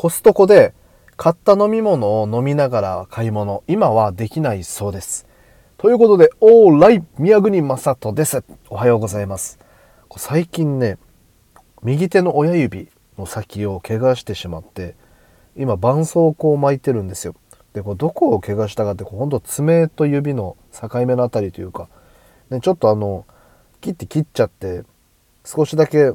[0.00, 0.72] コストコで
[1.18, 5.26] 買った飲み物を飲みながら買い物、今はできないそうです。
[5.76, 8.42] ということで、オーライ宮国正人です。
[8.70, 9.58] おはようございます。
[10.16, 10.96] 最近ね、
[11.82, 14.94] 右手の親指の先を怪我してしまって、
[15.54, 17.34] 今、絆創膏を巻いてるんですよ。
[17.74, 21.90] で、これどこを怪我したかって、ほんと爪と指の境目のあたりというか、
[22.48, 23.26] ね、ちょっとあの、
[23.82, 24.82] 切って切っちゃって、
[25.44, 26.12] 少しだけ、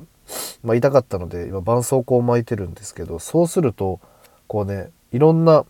[0.64, 4.00] まあ、痛かったので、今、絆創膏を巻いてるんですけど、そうすると、
[4.48, 5.66] こうね、いろんな、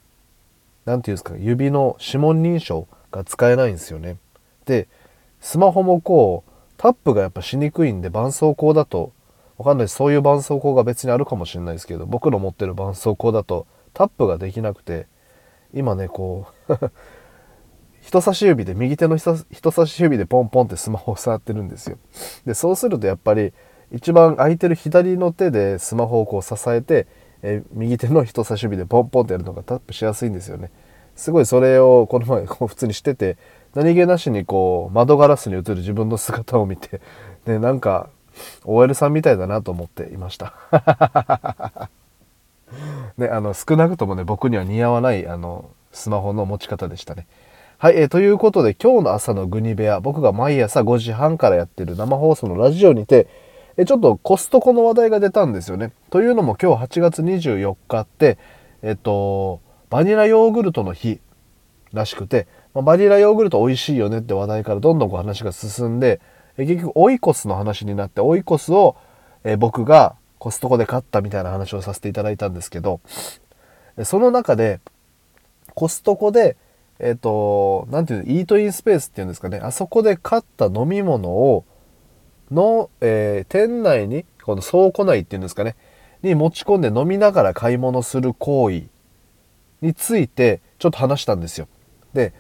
[0.86, 4.18] 何て言うんですか、指の指紋認証が使えないんですよね。
[4.66, 4.88] で、
[5.40, 9.14] スマホもこう、タップがやっぱしにくいんで、絆創膏だと、
[9.58, 15.08] わかんないそういう絆創膏が別にあるかもしれないですけど、僕の持ってる絆創膏だと、タップができなくて、
[15.74, 16.74] 今ね、こう
[18.02, 21.98] 人差し指で、右手の人差し指でポンポンってスマホを触ってるんですよ。
[22.46, 23.54] で、そうするとやっぱり、
[23.92, 27.08] 一番空いてる左の手でスマホをこう支えて、
[27.42, 30.72] え右手の人差し指でポンポンってやるのがタップしやすいんですよね。
[31.16, 33.38] すごいそれをこの前こう普通にしてて、
[33.74, 37.02] 何気なしにこう窓ガラスに映る自分の姿を見て、
[37.46, 38.10] ね、なんか
[38.64, 40.54] OL さんみたいだなと思っていました。
[43.18, 47.28] ね、あの少なくともね僕には似合わないあのスマホの持ち方でしたね。
[47.78, 53.28] はい、えー、ということで今日の朝のグニ部屋僕が毎朝5時半からやってる生放送のラジオにて
[53.78, 55.92] えちょっとコストコの話題が出たんですよね。
[56.10, 58.38] というのも今日8月24日って、
[58.82, 61.20] えっと、バニラヨーグルトの日
[61.94, 66.22] らしくて、ま、バニラヨーグルト美味しいよねって話題からどんどんこう話が進んで、
[66.58, 68.96] え結局オイコスの話になって、オイコスを、
[69.44, 73.02] え僕がコストコで買ったみたいな話をさせていただいたんですけど、
[74.04, 74.80] その中で、
[75.74, 76.56] コストコで、
[77.00, 81.66] えっ、と、なんていうの、イートインスペースっていうんですかね、あそこで買った飲み物を、
[82.52, 85.76] の、えー、店内に、この倉庫内っていうんですかね、
[86.22, 88.84] に持ち込んで飲みながら買い物する行為
[89.82, 91.68] についてちょっと話したんですよ。
[92.14, 92.34] で、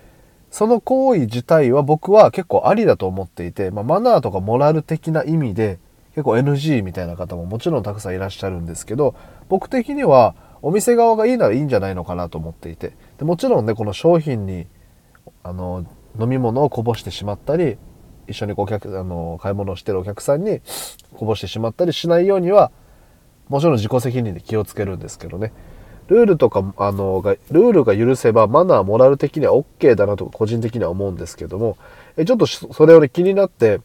[0.52, 5.80] その行為自体は僕は結構ありだと思っていて、まあ、マナーとかモラル的な意味で
[6.12, 9.16] 結構 NG みたいな方ももちろんたくさんいらっしゃるんですけど、
[9.50, 14.66] 僕的にはお店側がいいならいいんじゃないのかなと思っていて、でもちろんね、この商品に
[15.44, 15.86] あの
[16.20, 17.78] 飲み物をこぼしてしまったり、
[18.28, 20.62] 一緒にお客あの買い物をしてるお客さんに
[21.14, 22.72] こぼしてしまったりしないようには
[23.50, 25.54] もちろん自己責任で気をつけるんですけどね
[26.08, 31.78] ルールとかあのがルールが許せばマナーモラル的には OK だなと個人的には思うんですけども
[32.18, 33.82] えちょっとそれより気になって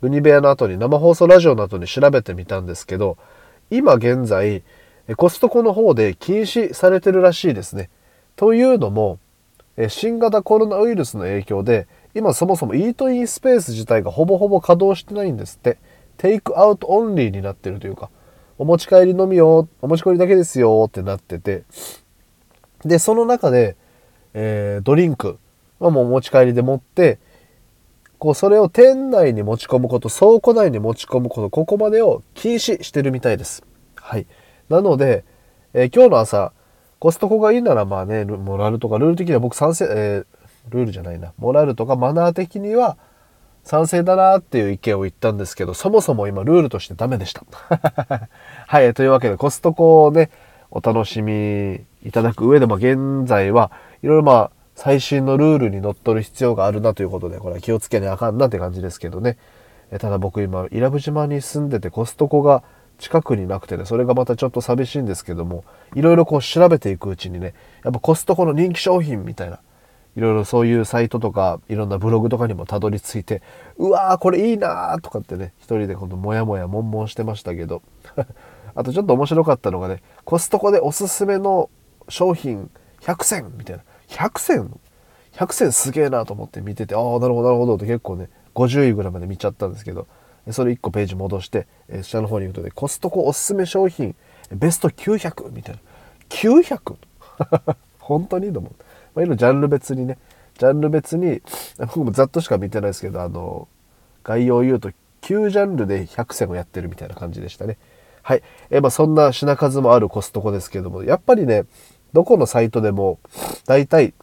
[0.00, 3.18] グニ部屋の後に生放送ラジオの後に調べてみたんですけど
[3.70, 4.62] 今現在
[5.16, 7.90] コストコの方で禁止されてるらしいですね。
[8.36, 9.18] というのも
[9.88, 15.78] 新型コロナウイルスの影響で今そもそもイートインスペース自体がほぼほぼ稼働してないんですって。
[16.20, 18.10] テイクアウトオンリーになってるというか、
[18.58, 21.64] お持ち帰りのみよ、お持ち帰りだけですよってなってて、
[22.84, 23.74] で、その中で、
[24.34, 25.38] えー、ドリンク
[25.78, 27.18] はもうお持ち帰りで持って、
[28.18, 33.64] こう、それを店内に持ち込むこと、倉庫内に持ち込むこと、ここまでを禁止してるみたいです。
[33.94, 34.26] はい。
[34.68, 35.24] なので、
[35.72, 36.52] えー、今日の朝、
[36.98, 42.96] コストコがいいならまあね、モラルとかルール的には僕賛成、えールールじゃないな、モラルとかマナー的には
[43.64, 47.44] 賛成だなっていう意見を言ったんですけど、そもそも今ルールとしてダメでした。
[48.66, 50.30] はい、というわけでコストコをね、
[50.70, 53.72] お楽しみいただく上でも現在は
[54.02, 59.36] いろいろまあ最新のルールにのっとる必要があるなということで、これは気をつけなあかんなって感じですけどね。
[59.98, 62.62] ただ僕今、伊良部島に住んでてコストコが
[62.98, 67.54] 近くになくてね、それがまたちょっと寂しいんですけども、いろいろこう調べていくうちにね、
[67.84, 69.58] やっぱコストコの人気商品みたいな、
[70.20, 73.40] いろいろそういうサイトとか、いろんなブログとかにもたどり着いて、
[73.78, 77.80] うわーこれいいなーとかってね、一人でこのモヤモヤ悶々してましたけど、
[78.76, 81.70] あとちょっと面白かったのがね、コストコでおすすめの
[82.10, 82.70] 商品
[83.00, 83.82] 100選みたいな。
[84.08, 84.78] 100選
[85.32, 90.06] ?100 選すげえなと思って見てて、ああ、なるほどなるほどって結構ね、50位ぐらいまで見ちゃったんですけど、
[90.50, 94.14] それ1個ページ戻して、え下の方に行くとね、コストコおすすめ商品、
[94.52, 95.80] ベスト900みたいな。
[96.28, 96.96] 900?
[98.00, 98.52] 本当に？
[98.52, 98.74] と思う。
[99.14, 100.18] まあ、いろいろジャンル別にね、
[100.58, 101.42] ジャンル別に、
[101.78, 103.68] 僕もざっとしか見てないですけど、あの、
[104.24, 104.90] 概要を言うと、
[105.22, 107.78] 9ジャンルで100選をやってるみたいな感じでしたね。
[108.22, 108.42] はい。
[108.70, 111.64] えまあ、そんな品数もあるコストコですけども、やっぱりね、
[112.12, 113.18] どこのサイトでも、
[113.66, 114.14] 大体、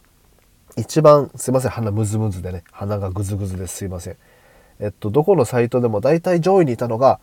[0.76, 4.16] 一番、すいません、鼻ムズムズでね、鼻がグズグズですいません。
[4.80, 7.18] えっと、どこのサイトでも大体上位にいたのが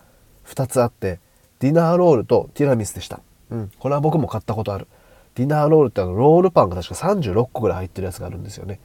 [0.45, 1.19] 2つあって、
[1.59, 3.21] ディナーロールとティラミスでした。
[3.50, 3.71] うん。
[3.79, 4.88] これは僕も買ったことある。
[5.36, 8.80] ディナーロールってあのロールパンが確か36個ぐらい入ってるやつがあるんですよね。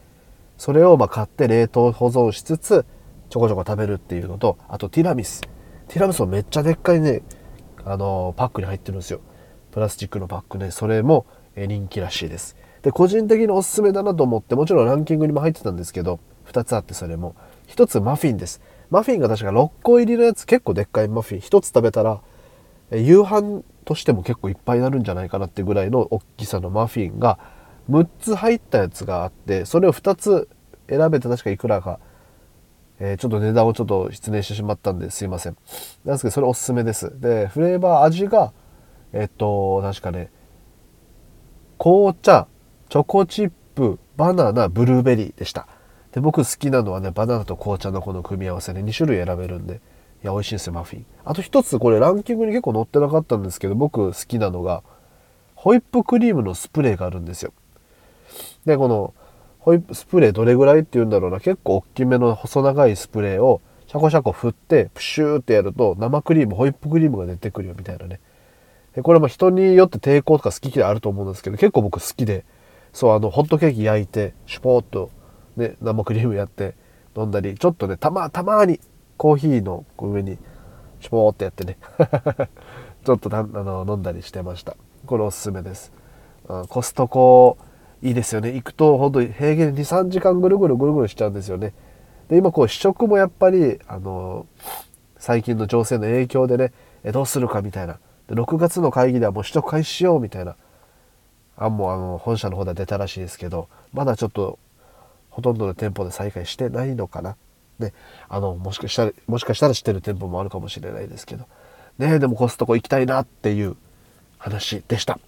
[0.58, 2.84] それをま買って冷凍保存しつつ
[3.30, 5.40] ちょこちょこ食べるっていうのとあとティラミス。
[5.88, 7.22] ティラミスもめっちゃでっかいね
[7.84, 9.20] あのパックに入ってるんですよ。
[9.70, 11.24] プラスチックのバッグでそれも
[11.56, 12.56] 人気らしいです。
[12.82, 17.36] で個人的におすすめだなと思ってもちろんランキングにも入ってたんですけど2つあってそれも。
[17.68, 18.60] 1つマフィンです。
[18.90, 21.40] マフィンが確か6個入りのやつ結構でっかいマフィン。
[21.40, 22.20] 1つ食べたら
[22.90, 27.40] 夕飯としても結構いっぱいになるんじゃないかなってぐらいの大きさのマフィンが
[27.90, 30.48] 6つ入ったやつがあってそれを2つ
[30.88, 31.98] 選べて確かいくらか、
[33.00, 35.56] えー、ちょっと値段をちょっと失念してしまったんですいません。
[36.04, 37.18] なんですけどそれおすすめです。
[37.18, 38.52] でフレーバー味が
[39.12, 40.30] えっと確かね
[41.76, 42.46] 紅茶
[42.90, 45.66] チョコチップバナナブルーベリーでした。
[46.12, 49.80] で僕好きなのはねバナナと紅茶のこの組み合わせで、ね、2種類選べるんで
[50.22, 51.06] いや美味しいですよマフィン。
[51.24, 54.82] あと一つこれランキングに結構載ってなかったんですけど僕好きなのが
[55.54, 57.52] ホイップクリームのスプレーがあるんですよ。
[58.66, 59.14] でこの
[59.58, 61.40] ホイップスプレーどれぐらいって言うんだろうな。
[61.40, 68.20] 結構大きめの細長いスプレーをシャコシャコ振ってプシューってやると生クリームホイップクリームが出てくるよみたいなね。
[68.94, 72.44] でこれも人によって抵抗とか好き嫌いあると思うんですけど結構僕好きで
[72.92, 75.10] そうあのホットケーキ焼いてシュポーっと
[75.56, 76.74] ね、生クリームやって
[77.16, 78.80] 飲んだり、ちょっとね、たま、たまに
[79.20, 80.38] コーヒーの上に、
[81.00, 81.76] シュポーってやってね
[83.04, 84.78] ちょっとあの飲んだりしてました。
[85.04, 85.92] これおすすめです。
[86.48, 87.58] うん、コストコ、
[88.00, 88.54] いいですよね。
[88.54, 91.74] 行くと、本当に平均2、3時間ぐるぐるぐるぐるしちゃうんですよね。
[92.28, 94.46] で、今こう試食もやっぱり、あの、
[95.18, 96.72] 最近の情勢の影響でね、
[97.04, 97.98] えどうするかみたいな。
[98.26, 100.56] で、6月の会議ではもう試食開始しようみたいな
[101.58, 104.58] 案もあの本社の方では出たらしいですけど、まだちょっと
[105.28, 107.36] ほとんどの店舗で再開してないのかな。
[107.80, 107.92] ね、
[108.28, 111.46] あの、もしかしたら、もしかしたら知ってる店舗もあるかもしれないですけど。
[111.98, 113.76] ねでもコストコ行きたいなっていう
[114.38, 115.18] 話でした。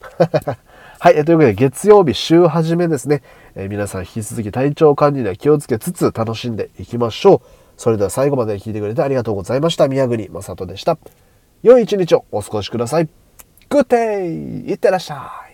[0.98, 3.22] はい、というわけで月曜日週始めですね、
[3.56, 7.48] えー、皆さん引き続き体調管理には気をつけつつ楽しんでいきましょう。
[7.76, 9.88] それでは最後まで聞いてくれてありがとうございました。
[9.88, 10.98] 宮国正人でした。
[11.62, 13.08] 良い一日をお過ごしください。
[13.68, 14.28] グッデ
[14.68, 15.51] イいってらっしゃい